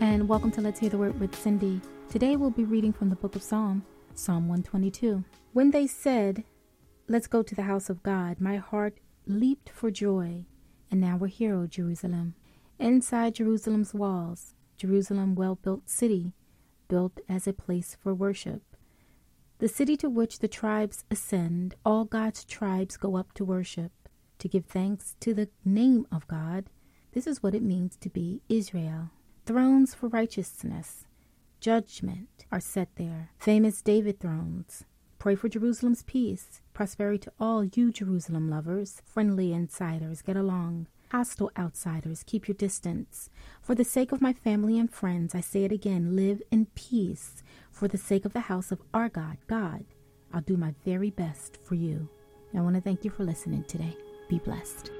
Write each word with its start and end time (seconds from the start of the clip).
and 0.00 0.28
welcome 0.28 0.50
to 0.50 0.60
Let's 0.60 0.80
Hear 0.80 0.90
the 0.90 0.98
Word 0.98 1.18
with 1.18 1.34
Cindy. 1.34 1.80
Today 2.10 2.36
we'll 2.36 2.50
be 2.50 2.66
reading 2.66 2.92
from 2.92 3.08
the 3.08 3.16
book 3.16 3.36
of 3.36 3.42
Psalm, 3.42 3.82
Psalm 4.14 4.48
122. 4.48 5.24
When 5.54 5.70
they 5.70 5.86
said, 5.86 6.44
Let's 7.08 7.26
go 7.26 7.42
to 7.42 7.54
the 7.54 7.62
house 7.62 7.88
of 7.88 8.02
God, 8.02 8.38
my 8.38 8.56
heart 8.56 8.98
leaped 9.26 9.70
for 9.70 9.90
joy. 9.90 10.44
And 10.90 11.00
now 11.00 11.16
we're 11.16 11.28
here, 11.28 11.54
O 11.54 11.66
Jerusalem. 11.66 12.34
Inside 12.78 13.36
Jerusalem's 13.36 13.94
walls, 13.94 14.54
Jerusalem, 14.76 15.34
well 15.34 15.54
built 15.54 15.88
city, 15.88 16.34
built 16.86 17.18
as 17.26 17.46
a 17.46 17.54
place 17.54 17.96
for 17.98 18.12
worship. 18.12 18.62
The 19.58 19.68
city 19.68 19.96
to 19.96 20.10
which 20.10 20.40
the 20.40 20.48
tribes 20.48 21.04
ascend, 21.10 21.76
all 21.82 22.04
God's 22.04 22.44
tribes 22.44 22.98
go 22.98 23.16
up 23.16 23.32
to 23.32 23.44
worship, 23.44 23.92
to 24.38 24.48
give 24.48 24.66
thanks 24.66 25.16
to 25.20 25.32
the 25.32 25.48
name 25.64 26.06
of 26.12 26.28
God. 26.28 26.66
This 27.12 27.26
is 27.26 27.42
what 27.42 27.54
it 27.54 27.62
means 27.62 27.96
to 27.96 28.10
be 28.10 28.42
Israel. 28.50 29.12
Thrones 29.46 29.94
for 29.94 30.08
righteousness, 30.08 31.06
judgment 31.60 32.46
are 32.50 32.58
set 32.58 32.88
there. 32.96 33.30
Famous 33.38 33.80
David 33.80 34.18
thrones. 34.18 34.82
Pray 35.20 35.36
for 35.36 35.48
Jerusalem's 35.48 36.02
peace, 36.02 36.60
prosperity 36.74 37.18
to 37.18 37.32
all 37.38 37.64
you 37.64 37.92
Jerusalem 37.92 38.50
lovers. 38.50 39.02
Friendly 39.06 39.52
insiders, 39.52 40.20
get 40.20 40.36
along. 40.36 40.88
Hostile 41.12 41.52
outsiders, 41.56 42.24
keep 42.24 42.48
your 42.48 42.56
distance. 42.56 43.30
For 43.62 43.76
the 43.76 43.84
sake 43.84 44.10
of 44.10 44.20
my 44.20 44.32
family 44.32 44.80
and 44.80 44.92
friends, 44.92 45.32
I 45.32 45.42
say 45.42 45.62
it 45.62 45.70
again 45.70 46.16
live 46.16 46.42
in 46.50 46.66
peace. 46.74 47.44
For 47.70 47.86
the 47.86 47.98
sake 47.98 48.24
of 48.24 48.32
the 48.32 48.40
house 48.50 48.72
of 48.72 48.82
our 48.92 49.08
God, 49.08 49.36
God, 49.46 49.84
I'll 50.34 50.40
do 50.40 50.56
my 50.56 50.74
very 50.84 51.10
best 51.10 51.58
for 51.62 51.76
you. 51.76 52.08
I 52.52 52.62
want 52.62 52.74
to 52.74 52.82
thank 52.82 53.04
you 53.04 53.12
for 53.12 53.22
listening 53.22 53.62
today. 53.68 53.96
Be 54.28 54.40
blessed. 54.40 54.90